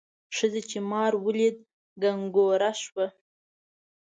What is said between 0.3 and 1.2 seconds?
ښځې چې مار